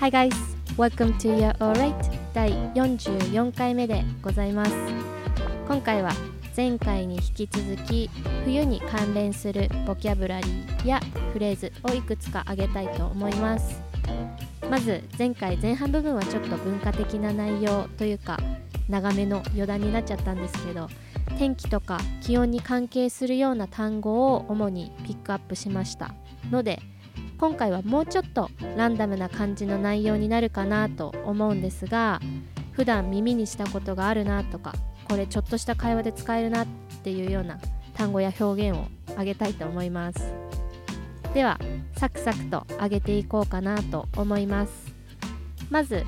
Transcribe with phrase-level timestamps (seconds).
[0.00, 0.34] Hi guys,
[0.78, 1.94] welcome to Your Alright
[2.32, 4.72] 第44回目でございます。
[5.68, 6.10] 今回は
[6.56, 8.08] 前回に引き続き
[8.44, 11.00] 冬に関連するボキャブラリーや
[11.34, 13.82] フレーズをいくつか挙げたいと思います。
[14.70, 18.38] まず前回前半部分はちょっと文化的な内容というか
[18.88, 20.88] 長めの余談になっちゃったんですけど
[21.36, 26.14] 天気とか気温に関係するような単語を主にピックアップしました
[26.50, 26.80] ので
[27.40, 32.20] 今回はもうちょっとランダムな感じの内容になるかなと思うんですが
[32.72, 34.74] 普段耳にしたことがあるなとか
[35.08, 36.66] これちょっとした会話で使えるなっ
[37.02, 37.58] ていうような
[37.94, 40.34] 単語や表現を挙げたいと思います。
[41.32, 41.58] では
[41.96, 44.94] サクサクと上げていこうかなと思います。
[45.70, 46.04] まず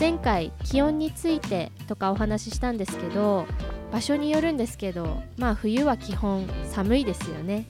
[0.00, 3.44] 前回気温についてとかお話ししたんですけど
[3.92, 7.66] 場所によるんですけどまあ冬は基本寒いですよね。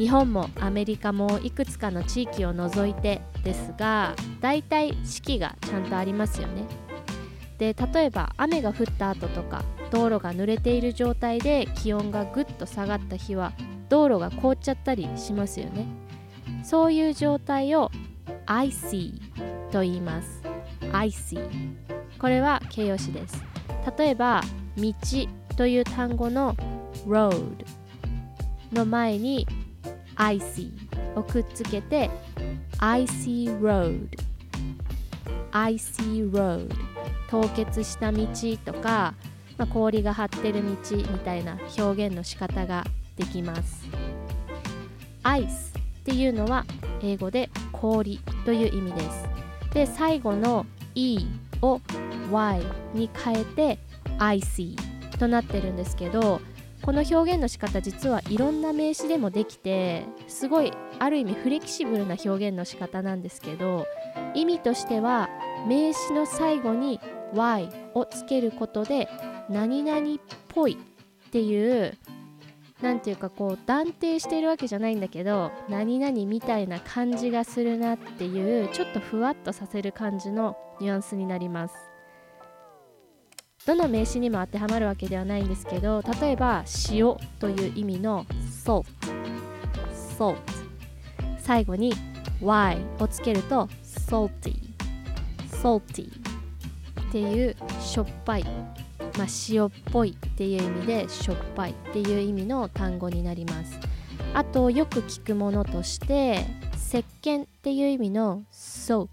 [0.00, 6.64] 日本もアメリカもいくつかの地域を除いてですがだいたい四季がちゃんとありますよね。
[7.58, 13.52] で例えば雨が降った後とか道路が濡れている状態で気温がぐっと下がった日は
[13.90, 15.84] 道路が凍っちゃったりしますよね。
[16.64, 17.90] そういう状態を
[18.46, 19.20] icy
[19.70, 20.42] と言います。
[20.92, 21.46] icy
[22.18, 23.44] これは形容詞です。
[23.98, 24.40] 例えば
[24.78, 24.94] 道
[25.58, 26.56] という単語の
[27.06, 27.66] road
[28.72, 29.46] の前に
[30.20, 30.70] icy
[31.16, 32.10] をくっつけて
[32.78, 34.08] icy road
[35.52, 36.70] icy road
[37.30, 38.26] 凍結した道
[38.64, 39.14] とか、
[39.56, 42.84] まあ、氷が張ってる道みたいな表現の仕方が
[43.16, 43.86] できます。
[45.22, 46.64] ice っていうのは
[47.02, 49.28] 英語で氷という意味です。
[49.72, 51.24] で最後の e
[51.62, 51.80] を
[52.30, 52.60] y
[52.94, 53.78] に変えて
[54.18, 54.76] icy
[55.18, 56.40] となってるんですけど
[56.82, 63.86] この表現の仕方実はいろんな名詞でもできてすごいある意味フレキシブルな表現の仕方なんですけど
[64.34, 65.28] 意味としては
[65.68, 67.00] 名詞の最後に
[67.34, 69.08] y をつけることで
[69.50, 70.78] 何々っぽい
[71.28, 71.96] っていう
[72.80, 81.89] なんていうかこう断定してるわけじゃないんだけど何々みたいな感じがするなっていうちょっとふわっとさせる感じのニュアンスになります。
[83.66, 88.24] どの名詞にも当てはまるわけではないんですけど例えば塩という意味の
[88.64, 88.86] salt
[90.18, 90.36] salt
[91.38, 91.92] 最後に
[92.40, 94.70] y をつけると salty
[95.62, 96.10] salty
[97.08, 98.44] っていうしょっぱい、
[99.18, 103.78] まあ、塩っぽいっていう意味でしょっぱいっていう意味の単語になります。
[104.32, 106.46] あとよく聞くものとして
[106.76, 109.08] 石鹸っていう意味の soap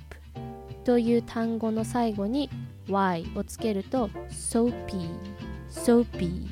[0.84, 2.50] という単語の最後に
[2.90, 5.09] y をつけると soapy
[5.70, 6.48] soapy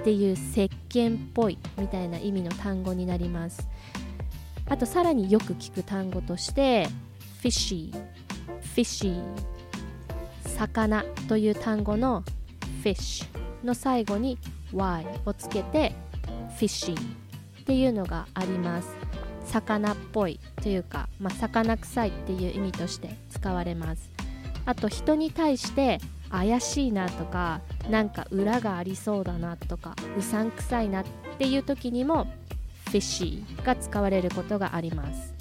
[0.00, 3.66] っていう石鹸っぽいみたいな意味の単語になります。
[4.66, 6.86] あとさらによく聞く単語として
[7.42, 7.92] fishy
[8.74, 9.22] fishy
[10.56, 12.24] 魚という単語の
[12.82, 13.26] fish
[13.62, 14.38] の最後に
[14.72, 15.94] y をつけて
[16.58, 18.88] fishy っていうのがあります。
[19.46, 24.13] 魚っぽいというか、まあ、魚臭いっていう意味として使われます。
[24.66, 27.60] あと人に対して怪しいなとか
[27.90, 31.04] なんか裏がありそうだなとかうさんくさいなっ
[31.38, 32.26] ていう時にも
[32.86, 35.34] fishy が使われることがあります。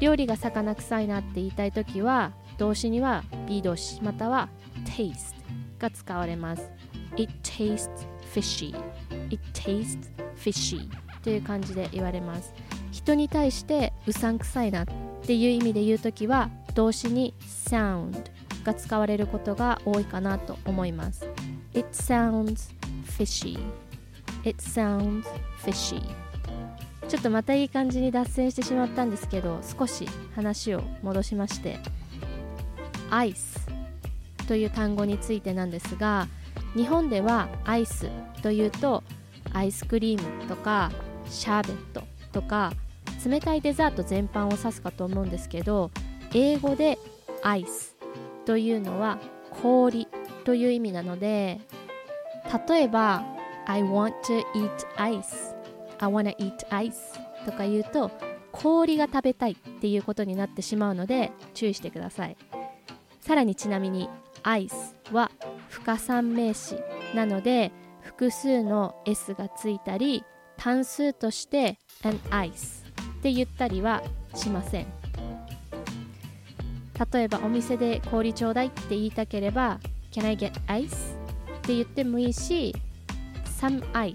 [0.00, 4.48] 料理が魚臭いなって言いたい時は動詞には B 動詞または
[4.84, 5.34] taste
[5.78, 6.70] が使われます。
[7.16, 7.90] It tastes
[8.32, 8.76] fishy.
[9.30, 9.98] It tastes
[10.36, 10.88] fishy.
[11.22, 12.54] という感じで言われます。
[12.92, 14.86] 人に対してうさんくさいなっ
[15.22, 18.30] ていう意味で言う時は動詞に sound
[18.68, 21.26] が使われることが多いかなと思います。
[21.72, 22.70] It sounds
[23.04, 23.58] fishy.
[24.44, 25.24] It sounds
[25.64, 26.02] fishy.
[27.08, 31.78] ちょっとまたいい感じに脱線してしまったんですけど少し話を戻しまして。
[33.10, 33.66] アイス
[34.46, 36.28] という単語についてなんですが
[36.74, 38.10] 日本ではアイス
[38.42, 39.02] というと
[39.54, 40.92] アイスクリームとか
[41.24, 42.02] シャーベット
[42.32, 42.74] とか
[43.24, 45.90] 冷たいデザート全般を指すかと思うんですけど
[46.34, 46.98] 英語で
[47.42, 47.97] アイス
[48.48, 49.18] というのは
[49.62, 50.08] 氷
[50.44, 51.60] という意味なので
[52.66, 53.22] 例えば
[53.66, 55.54] I want to eat ice.
[55.98, 56.94] I wanna eat ice
[57.44, 58.10] とか言うと
[58.52, 62.38] 氷が食べたいっていうことになってしまうので注意してください。
[63.20, 64.08] さらにちなみに
[64.42, 65.30] アイスは
[65.68, 66.76] 不可算名詞
[67.14, 67.70] なので
[68.00, 70.24] 複数の S がついたり
[70.56, 72.86] 単数として an ice
[73.18, 74.02] って言ったりは
[74.34, 74.97] しません。
[77.12, 79.78] 例えばお店で氷ちょうだいって言いたければ
[80.10, 80.88] Can I get ice?
[80.88, 82.74] って言ってもいいし
[83.60, 84.14] some ice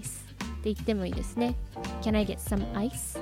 [0.62, 1.54] て言ってもいいですね
[2.02, 3.18] Can I get some ice?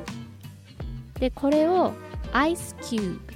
[1.21, 1.93] でこれを
[2.33, 3.33] アイスキューブ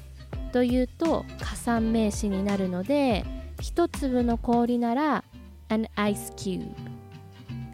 [0.52, 3.24] というと加算名詞になるので
[3.60, 5.24] 一粒の氷なら
[5.68, 6.72] an ice cube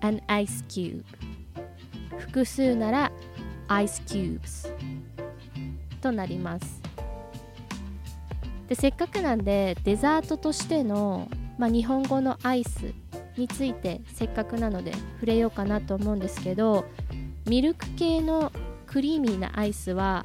[0.01, 1.05] an ice cube
[2.19, 3.13] 複数なら
[3.69, 4.73] ice cubes
[6.01, 6.82] となります
[8.73, 11.29] でせっかくなんでデザートとしての、
[11.59, 12.95] まあ、日本語のアイス
[13.37, 16.87] についてせっかくなので触れようかなと思うんですけど
[17.45, 18.51] ミルク系の
[18.87, 20.25] クリーミーなアイスは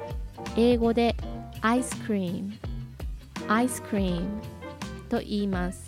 [0.56, 1.18] 英語で
[1.60, 2.54] アイスクリーム。
[3.50, 4.42] アイスクリーム
[5.10, 5.88] と言います。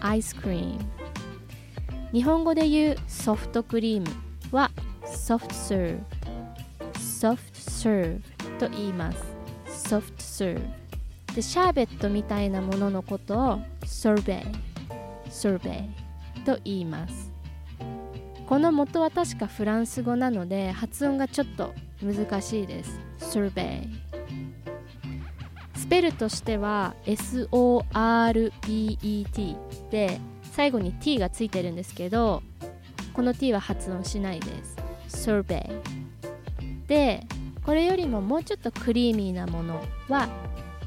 [0.00, 0.78] アイスクリーム。
[2.12, 4.06] 日本語で言うソフトクリーム
[4.50, 4.70] は
[5.04, 5.98] ソフトサー
[6.92, 8.20] ブソフトサー
[8.50, 9.18] ブと言います。
[9.88, 10.83] ソフトサーブ
[11.34, 14.44] でシャーベットみたいなもののことをソルベ
[15.28, 15.88] イソルベ
[16.36, 17.32] イと言います。
[18.46, 23.00] この元は確かフランス語なので発音がちょっと難しいです。
[23.18, 23.88] ソルベイ
[25.78, 28.50] スペルとしては SORBET
[29.90, 30.20] で
[30.52, 32.42] 最後に T がついてるんですけど
[33.12, 34.76] この T は発音しないです。
[35.28, 35.80] Survey
[36.86, 37.26] で
[37.64, 40.28] これよりももうちょっとクリーミーなものは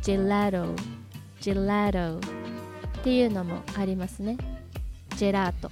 [0.07, 0.73] Gelato
[1.41, 2.21] Gelato っ
[3.03, 4.37] ていうのもありますね。
[5.17, 5.69] ジェラート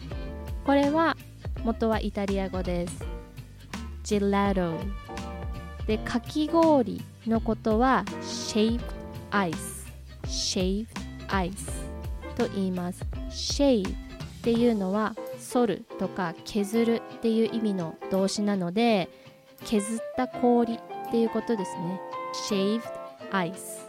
[0.66, 1.16] これは
[1.64, 3.06] 元はイタリア語です。
[4.04, 4.78] Gelato
[5.88, 8.82] でかき氷のことは Shaved
[9.32, 9.56] Ice
[10.26, 10.88] Shaved
[11.30, 11.72] Ice
[12.36, 13.06] と言います。
[13.30, 13.92] Shave っ
[14.42, 15.16] ていうのは
[15.54, 19.08] 反るとか削るっていう意味の動詞なので
[19.64, 20.80] 削った氷っ
[21.10, 22.02] ていうことですね。
[22.50, 22.82] Shaved
[23.32, 23.85] Ice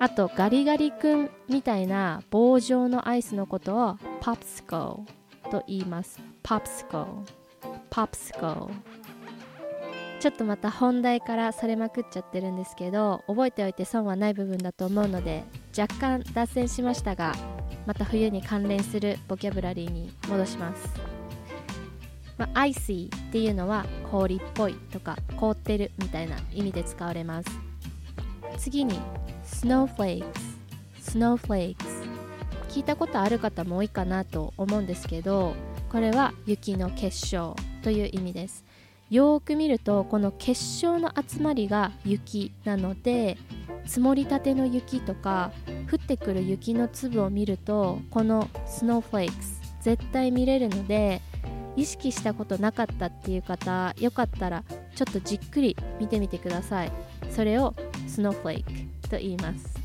[0.00, 5.04] あとガリガリ君みたいな棒状のアイスのことを Popsicle
[5.50, 6.20] と言います。
[6.42, 7.06] Popsicle
[7.90, 8.70] Popsicle
[10.20, 15.44] ちょっとまた本題からされまくっちゃってるんですけど覚えておいて損はない部分だと思うので
[15.78, 17.34] 若干脱線しましたが
[17.86, 20.88] また冬に関連するボキャブラリーに戻します、
[22.36, 27.67] まあ、アイシーっていうのは氷っぽいとか凍ってるみたいな意味で使われます。
[28.58, 28.98] 次に
[29.44, 30.24] snowflakes
[31.00, 31.76] snowflakes
[32.68, 35.54] 聞いたことある方も多いかなと思うんですけど
[35.90, 38.64] これは雪の結晶という意味です。
[39.08, 43.38] よーく見るとこの結晶の集まりが雪なので
[43.86, 45.50] 積もりたての雪とか
[45.90, 51.22] 降ってくる雪の粒を見るとこのスノーフレークス絶対見れるので
[51.74, 54.62] 意識したことなかったっていう方よかったら
[54.94, 56.92] ちょっとじっくり見てみてください。
[57.30, 57.74] それを
[58.18, 59.78] スノーフレークと言います。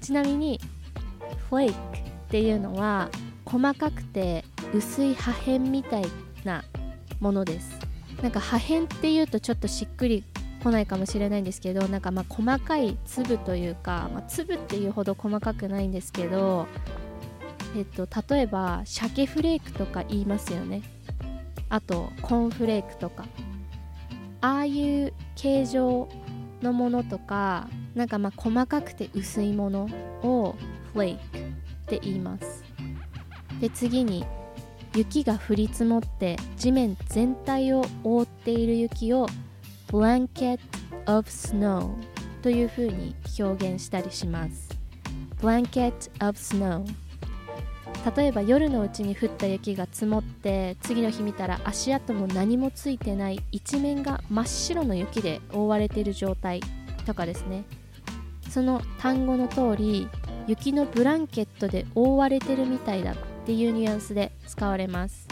[0.00, 0.60] ちなみに
[1.50, 2.00] フレークっ
[2.30, 3.10] ていうのは
[3.44, 6.04] 細かくて薄い破片みたい
[6.44, 6.62] な
[7.18, 7.76] ものです。
[8.22, 10.22] なんか破片っていうとちょっとしっくり
[10.62, 16.68] 来ないかもしれないんですけどなんかまあ細かい粒というか、まあ、粒っていうほど細かくないんですけど、
[17.76, 20.82] えっと、例えば鮭フレークとか言いますよね。
[21.68, 23.24] あとコーンフレークとか。
[24.40, 26.08] ああいう形状
[26.62, 29.88] のものとかなんかまあ細かくて薄いもの
[30.22, 30.56] を
[30.92, 31.42] フレークっ
[31.86, 32.64] て言います。
[33.60, 34.24] で次に
[34.94, 39.26] 雪が降り積もって地面全体を覆っている雪を
[39.88, 40.58] blanket
[41.06, 41.90] of snow
[42.42, 44.68] というふうに表現したりします。
[45.40, 46.84] blanket of snow
[48.16, 56.62] 例えば夜のうちに降った雪が積もって次の日見たら足跡も何もついてない一面が真っ白の雪で覆われている状態
[57.06, 57.64] とかですね
[58.48, 60.08] その単語の通り
[60.46, 65.28] 雪のブランケットで覆われてるみたいだっていうニュアンスで使われます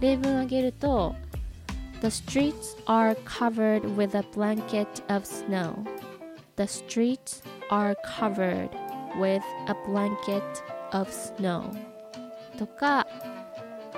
[0.00, 1.14] 例文を挙げると
[2.00, 5.84] The streets are covered with a blanket of snow.
[6.54, 8.70] The streets are covered
[9.18, 11.72] with a blanket of snow.
[12.58, 13.06] とか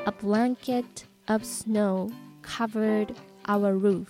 [0.06, 0.85] A blanket
[1.26, 2.11] of snow
[2.42, 4.06] covered our roof.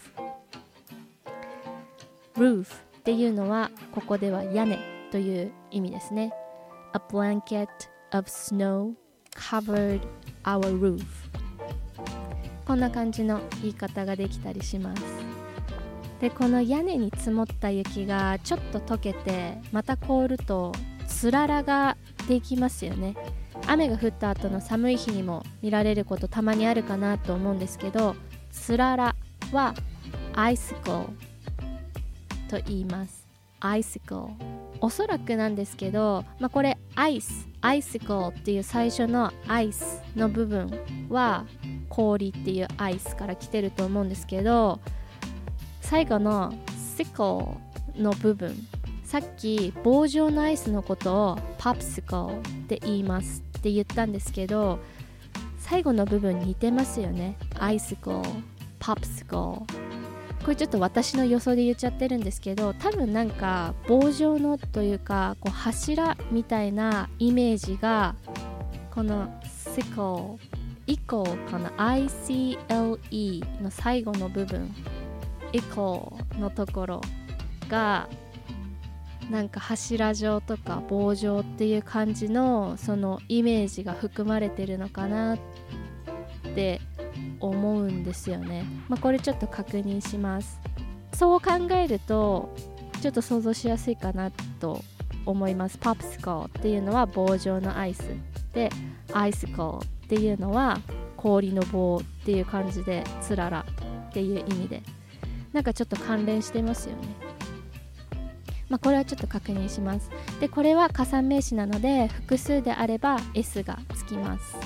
[2.36, 2.66] roof
[2.98, 4.78] っていうのはここでは屋根
[5.10, 6.32] という意味ですね。
[6.92, 7.68] A blanket
[8.12, 8.94] of snow
[9.34, 10.00] covered
[10.44, 11.04] our roof.
[12.70, 15.02] こんな感じの言い方ができたりします
[16.20, 20.70] でこの屋根に積もった雪がちょっと溶けてまた凍ると
[21.08, 21.96] つららが
[22.30, 23.16] できますよね。
[23.66, 28.14] 雨が降った後の寒い日にも見られることたまにあるかなと思うんですけど
[28.50, 29.16] つらら
[29.52, 29.74] は
[30.34, 31.10] アイスコ
[32.48, 33.26] と言います。
[33.58, 34.30] アイスコ
[34.80, 37.48] おそらくなんですけど、まあ、これアイス。
[37.62, 40.70] アイスコーっていう最初のアイスの部分
[41.10, 41.44] は
[41.88, 44.80] 氷っていうアイスから来てると思うんですけど
[45.82, 46.54] 最後の
[46.96, 47.58] sickle
[47.96, 48.56] の部分
[49.10, 54.78] さっき棒状のアイスのことをパプスコって言いますって言ったんですけど
[55.58, 57.36] 最後の部分似てますよね。
[57.58, 58.22] アイスコ
[58.78, 59.66] パプスコ
[60.44, 68.14] これちょっと私の予想で言っちゃってるんですけど多分なんか棒状のというかこう柱みたいなイメージが
[68.92, 69.28] この
[69.74, 70.38] シコ
[70.86, 74.72] 以降かな？ICLE の最後の部分
[75.52, 77.00] 以降のところ
[77.68, 78.08] が
[79.30, 85.38] なんか柱状とか棒状っていう感じのそのイメージが含まれてるのかなっ
[86.54, 86.80] て
[87.38, 88.64] 思うんですよね。
[88.88, 90.60] まあ、これちょっと確認します。
[91.14, 92.54] そう考えると
[93.00, 94.82] ちょっと想像しやすいかなと
[95.24, 95.78] 思います。
[95.78, 98.10] パプスコーっていうのは棒状のアイス
[98.52, 98.70] で
[99.12, 100.80] アイスコーっていうのは
[101.16, 103.64] 氷の棒っていう感じでつらら
[104.08, 104.82] っていう意味で
[105.52, 107.29] なんかちょっと関連してますよね。
[108.70, 110.10] まあ、これはちょっと確認します。
[110.40, 114.56] でこれは加算名詞なので複数であれば S がつきます。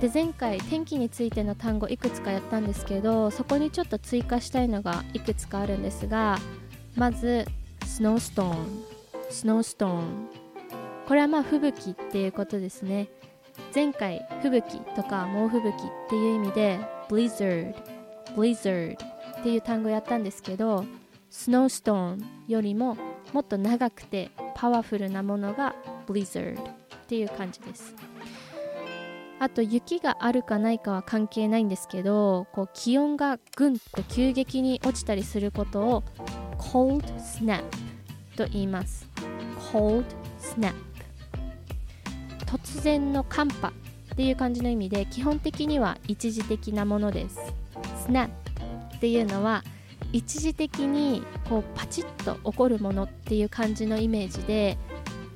[0.00, 6.40] で前回天気についての単語いくつかやったんですけどそこにちょっと追加したいのがいくつかあるんですが
[6.96, 7.46] まず
[7.86, 8.84] スノーストーン
[9.30, 10.28] スノーストーン
[11.06, 13.10] これはまあ吹雪っていうことですね
[13.72, 17.74] 前回吹雪とか猛吹雪っていう意味で blizzard
[18.34, 18.96] blizzard
[19.38, 20.84] っていう単語やったんですけど
[21.30, 22.96] スノーストーンよりも
[23.32, 25.74] もっと長くてパワフルなものが
[26.06, 26.66] blizzard っ
[27.08, 27.94] ていう感じです。
[29.38, 36.04] あと雪があるかないかは関係ないんですけどこう気温がぐんと急激に落ちたりすることを
[36.58, 37.64] cold snap
[38.36, 39.08] と言います。
[39.72, 40.04] cold
[40.38, 40.74] snap
[42.46, 47.40] 突然の寒波っていう感じの意味で基本的には一時的なものです。
[48.06, 48.28] snap
[48.96, 49.64] っていうのは
[50.12, 54.76] 一時的にこうパチッと起こるものっていう感じのイメージで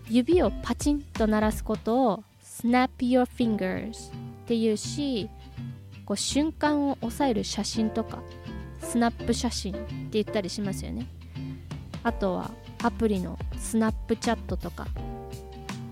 [0.09, 4.13] 指をパチンと鳴らすことを snap your fingers っ
[4.47, 5.29] ていうし
[6.05, 8.23] こう瞬間を抑える写真とか
[8.81, 11.07] スナップ写真って言ったりしますよね。
[12.05, 12.53] あとは
[12.83, 14.87] アプリのスナップチャットとか。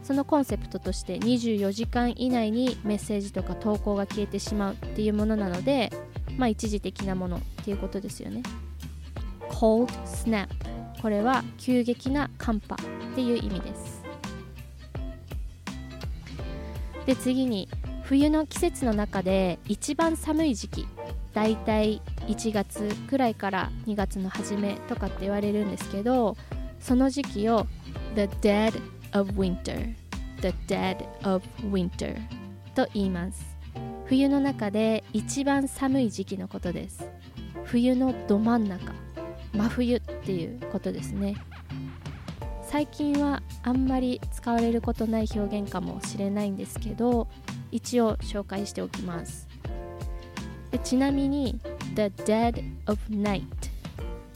[0.05, 5.91] そのコンセプトとして24時間以内にメッセージとか投稿が消えてしまうっていうものなので
[6.37, 8.43] まあ一時的なものっていうことですよね。
[9.55, 10.49] Cold snap
[11.01, 14.03] これは急激な寒波っていう意味です。
[17.07, 17.69] で次に
[18.03, 20.89] 冬の季節の中で一番寒い時期
[21.35, 26.37] だいたい1月くらいから2月の初めとかって言われるんですけど
[26.81, 27.67] その時期を
[28.15, 28.81] The Dead
[29.13, 29.95] of Winter
[30.41, 32.17] The Dead of Winter
[32.75, 33.55] と言います。
[34.07, 37.09] 冬の中で一番寒い時期のことです。
[37.65, 39.04] 冬のど真ん中。
[39.55, 41.37] 真冬っていうことですね。
[42.63, 47.29] 最近はあんまり使われることない表現かもしれないんですけど
[47.71, 49.47] 一応紹介しておきます。
[50.73, 51.61] でちなみに
[51.95, 53.45] The Dead of Night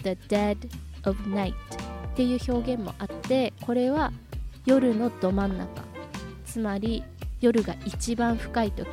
[0.05, 0.57] The Dead
[1.03, 1.55] of Night っ
[2.15, 4.13] ていう表現もあってこれは
[4.67, 5.83] 夜のど真ん中。
[6.45, 7.03] つまり
[7.41, 8.89] 夜が一番深い時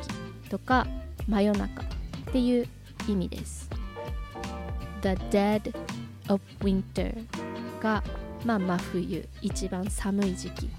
[0.50, 0.86] とか
[1.28, 1.84] 真夜中っ
[2.32, 2.66] ていう
[3.08, 3.70] 意味です。
[5.02, 5.74] The Dead
[6.28, 7.26] of Winter
[7.80, 8.02] が
[8.46, 10.70] まあ、真冬一番寒い時期。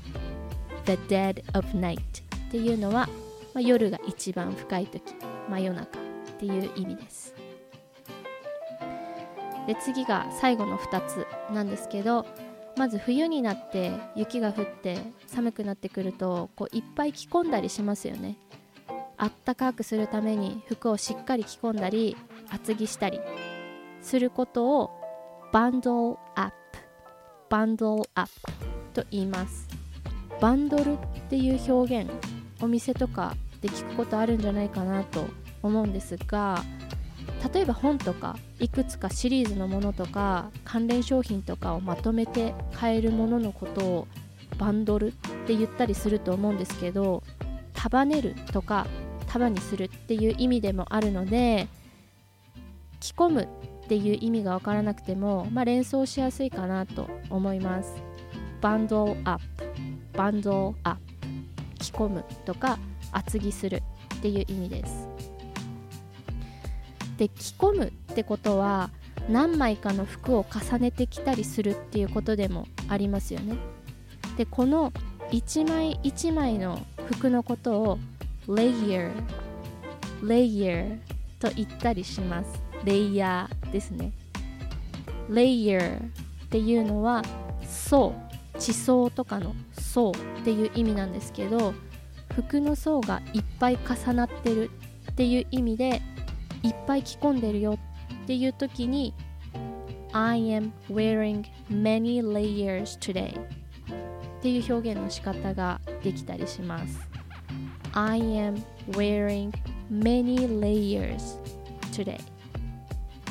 [0.85, 3.07] The dead of night っていうのは、
[3.53, 5.03] まあ、夜が一番深い時。
[5.49, 6.01] 真夜中っ
[6.39, 7.35] ていう意味です。
[9.67, 12.25] で次が最後の2つなんですけど
[12.77, 18.37] まず冬になって雪が降って寒くなってくるとこういっぱい着込んだりしますよね。
[19.17, 22.15] あったかくするために服をしっかり着込んだり
[22.49, 23.19] 厚着したり
[24.01, 25.06] することを
[25.53, 26.55] バンドルアップ
[27.49, 28.31] バンドルアップ
[28.93, 29.67] と言います。
[30.41, 30.97] バンドルっ
[31.29, 32.11] ていう表現
[32.61, 35.25] お店とかで聞くことあるんじゃないかなと
[35.63, 36.63] 思うんですが
[37.53, 44.07] 例えば本とかいくつかシリーズのものとか関連商品とかをまとめて買えるもののことを
[44.57, 45.11] バンドルっ
[45.47, 47.23] て言ったりすると思うんですけど
[47.73, 48.85] 束ねるとか
[49.27, 51.67] 束にするっていう意味でもあるので
[52.99, 53.47] 着込む
[53.87, 57.95] っていう意味が分からなくても、まあ、連想しやすいかなと思います。
[58.59, 59.63] バンドアップ、
[60.11, 61.01] バンドアップ、
[61.79, 62.79] 着込むとか
[63.13, 63.81] 厚着する
[64.15, 65.07] っていう意味です。
[67.17, 68.89] で着込むってことは
[69.29, 73.55] 何枚かの服を重ねてきたりするっていうことでもありますよね。
[74.35, 74.91] でこの
[75.31, 77.99] 1枚1枚の服のことを
[78.49, 79.13] layer
[80.21, 80.99] layer
[81.39, 82.61] と言ったりします。
[82.83, 84.11] レイヤーですね。
[85.29, 86.01] レイヤーっ
[86.49, 87.21] ていうのは
[87.63, 88.15] 層
[88.57, 90.13] 地層とかの層っ
[90.43, 91.73] ていう意味なんですけど
[92.33, 94.71] 服の層がいっぱい重なってる
[95.11, 96.01] っていう意味で
[96.63, 97.77] いっぱい着込んでるよ
[98.23, 99.13] っていう時に
[100.13, 106.99] I am wearing many layers today っていう表現の仕方ができたりします
[107.93, 109.51] I am wearing
[109.89, 111.37] many layers
[111.91, 112.19] today.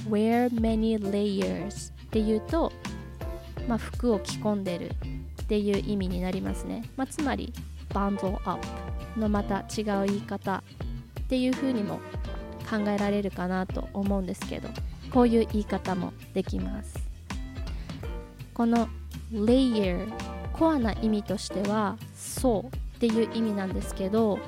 [0.09, 2.73] Wear many layers っていうと、
[3.69, 4.91] まあ、服を着込んでる
[5.43, 7.53] っていう意味になりますね、まあ、つまり
[7.91, 8.67] bundle up
[9.17, 10.63] のまた違う言い方
[11.21, 12.01] っていう風にも
[12.69, 14.69] 考えられるかなと思うんですけど
[15.13, 16.99] こういう言い方もできます。
[18.55, 18.89] この
[19.33, 20.11] layer
[20.53, 24.39] コアな意味としては層っていう意味なんですけど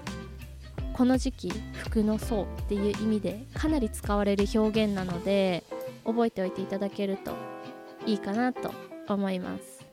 [0.98, 5.62] この時期服の層っていう意味でかなり使われる表現なので
[6.04, 7.36] 覚えておいていただけると
[8.04, 8.72] いいかなと
[9.06, 9.86] 思います。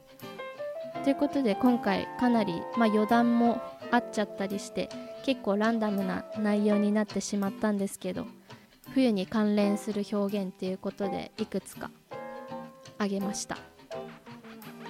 [1.04, 4.90] ということで今回かなり、まあ、余談もあっちゃったりして
[5.24, 8.26] 結構ランダムな内容になってしまったんですけど
[8.92, 11.92] 冬に関連する表現っていうことでいくつか
[12.98, 13.60] あげました。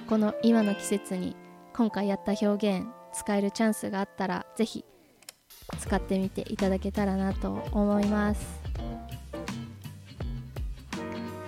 [0.08, 1.36] この今の季節に
[1.74, 4.86] 今回やった表現使えるチャンスがあったら是非
[5.86, 8.44] 使ってみていただけたらなと思います。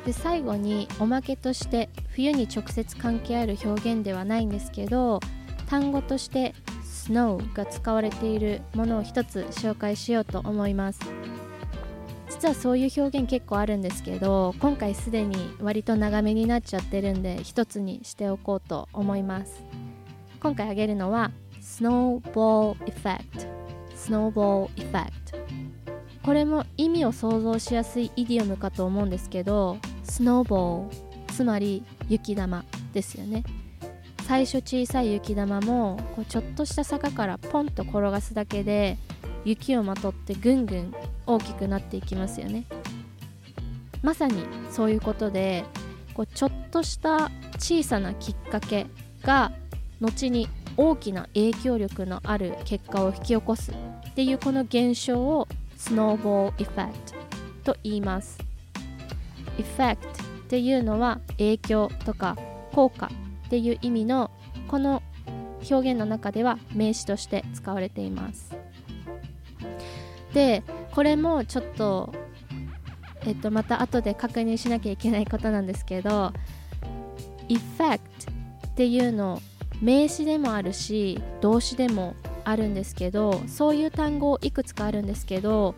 [0.07, 5.21] で最後におまけとして冬に直接関係ある表現ではないんですけど
[5.68, 11.00] 単語として snow が使われているものを一つ紹介しようと思います。
[12.30, 19.64] 実はそういう表現結構あるんですけど今回すでに割と長めになっちゃってるんで一つにしておこうと思います。
[20.40, 23.57] 今回挙げるのは snowball effect
[23.99, 25.12] snowball effect
[26.23, 30.88] これも意味を想像しやすいイディオムかと思うんですけど snowball
[31.35, 33.45] つまり雪玉ですよね。
[34.26, 38.99] 最初小さい雪玉もこうちょっとした坂からポンと転がすだけで
[39.45, 40.95] 雪をまとってぐんぐん
[41.26, 42.65] 大きくなっていきますよね。
[44.02, 45.65] まさにそういうことで
[46.13, 48.87] こうちょっとした小さなきっかけ
[49.23, 49.52] が
[50.00, 56.99] 後に大きな影響力のある結果を引き起こすっていうこの現象をスノーボールエフェク
[57.64, 58.38] トと言います。
[59.58, 62.36] エフェクトっていうのは影響とか
[62.73, 63.10] 効果
[63.47, 64.30] っていう意味の
[64.69, 65.02] この
[65.69, 68.56] 表現の中では名詞として使われています。
[70.32, 70.62] で
[70.93, 72.14] これもちょっと
[73.23, 76.32] えっとまた後で確認しなきゃいけないことなんですけど
[77.49, 79.43] effect っていうの
[79.80, 82.14] 名詞でもあるし動詞でも
[82.45, 85.75] あるんですけどそういう単語いくつかあるんですけど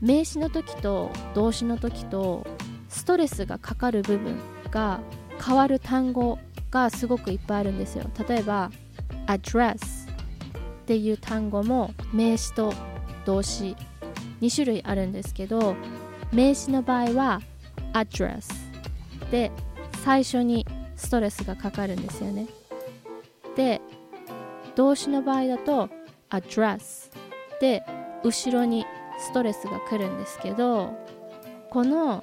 [0.00, 2.46] 名詞の時と動詞の時と
[2.88, 4.36] ストレスがかかる部分
[4.70, 5.00] が
[5.44, 6.38] 変わる単語
[6.70, 8.04] がすごくいっぱいあるんですよ。
[8.28, 8.70] 例えば
[9.26, 12.72] address っていう単語も名詞と
[13.24, 13.76] 動詞
[14.40, 15.74] 2種類あるんですけど
[16.32, 17.40] 名詞の場合は
[17.92, 18.46] address
[19.30, 19.50] で
[20.04, 22.46] 最初にストレスがかかるんですよね。
[23.56, 23.80] で
[24.74, 25.88] 動詞の場合だと
[26.30, 27.10] address
[27.60, 27.82] で
[28.22, 28.84] 後ろに
[29.18, 30.92] ストレスが来るんですけど
[31.70, 32.22] この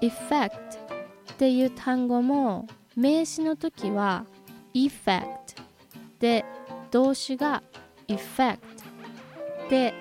[0.00, 0.50] effect っ
[1.38, 2.66] ていう単語も
[2.96, 4.26] 名詞の時は
[4.74, 5.24] effect
[6.18, 6.44] で
[6.90, 7.62] 動詞が
[8.08, 8.58] effect
[9.70, 9.94] で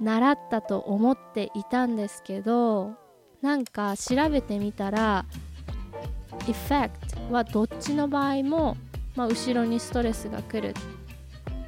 [0.00, 2.94] 習ったと思っていたんですけど
[3.40, 5.24] なんか調べてみたら
[6.46, 8.76] effect はどっちの場合も、
[9.14, 10.74] まあ、後ろにストレスが来る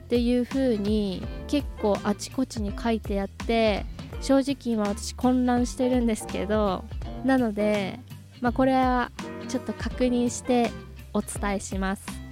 [0.05, 3.85] っていう風に結構あちこちに書いてあって
[4.21, 6.85] 正直今私混乱してるんですけど
[7.25, 8.01] なので、
[8.41, 9.11] まあ、これは
[9.49, 10.71] ちょっと確認して
[11.13, 12.25] お伝えします。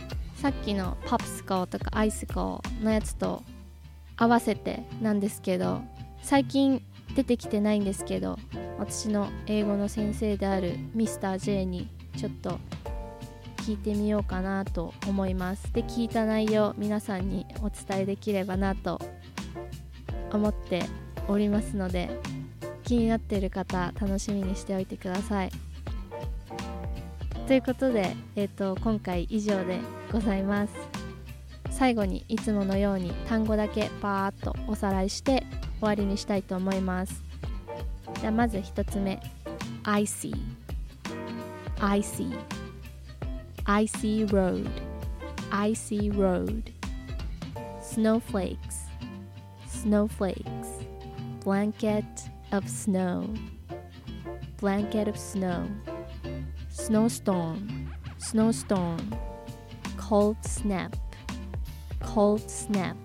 [0.43, 3.45] さっきのパプスコとかアイスコのやつと
[4.17, 5.83] 合わせてなんですけど
[6.21, 6.83] 最近
[7.15, 8.37] 出てきてないんですけど
[8.77, 12.59] 私の英語の先生であるミスター J にちょっと
[13.63, 15.73] 聞いてみようかなと思います。
[15.73, 19.01] で聞いた内容皆さんにお伝えできればなと
[20.33, 20.83] 思って
[21.29, 22.11] おりますので
[22.83, 25.51] 気になっている方楽しみにしておいてください。
[27.47, 29.79] ということで、えーと、今回以上で
[30.11, 30.73] ございます。
[31.71, 35.45] 最後にいつものように単語だけパーッとおさらいして
[35.79, 37.23] 終わりにしたいと思います。
[38.21, 39.21] じゃあまず1つ目。
[39.85, 40.33] Icy
[41.81, 42.62] icy
[43.67, 44.71] icy road.
[45.51, 46.73] Icy road.
[47.81, 48.81] Snowflakes.
[49.67, 50.69] Snowflakes.
[51.45, 53.33] Blanket of snow.
[54.59, 55.69] Blanket of snow.
[56.71, 57.91] Snowstorm.
[58.19, 59.15] Snowstorm.
[59.97, 60.97] Cold snap.
[62.01, 62.97] Cold snap.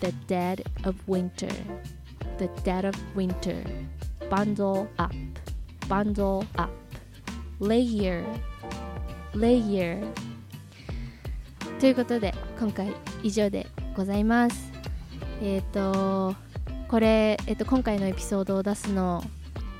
[0.00, 1.54] The dead of winter.
[2.38, 3.64] The dead of winter.
[4.28, 5.14] Bundle up.
[5.88, 6.70] Bundle up.
[7.60, 8.24] Layer
[9.38, 10.06] layer
[11.80, 14.72] ということで今回以上でございます。
[15.40, 16.36] えっ、ー、と
[16.88, 19.22] これ、えーと、今回のエピソードを出すの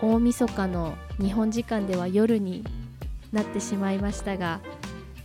[0.00, 2.64] 大晦日の日本時間では夜に
[3.32, 4.60] なってしまいましたが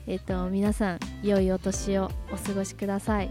[0.08, 3.30] えっ、ー、と皆さん良いお年をお過ごしください。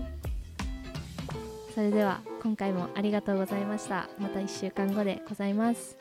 [1.74, 4.08] それでは今回もありがとうございました。
[4.18, 5.96] また1週間後でございます。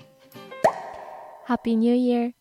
[1.48, 2.40] Happy New Year!